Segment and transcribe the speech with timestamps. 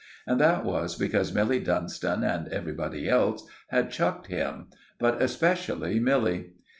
[0.25, 4.65] And that was because Milly Dunstan and everybody else had chucked him,
[4.97, 6.53] but especially Milly.